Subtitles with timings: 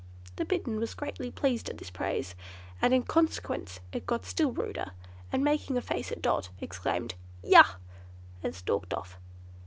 [0.37, 2.33] The Bittern was greatly pleased at this praise,
[2.81, 4.93] and in consequence it got still ruder,
[5.31, 7.73] and making a face at Dot, exclaimed, "Yah!"
[8.41, 9.19] and stalked off.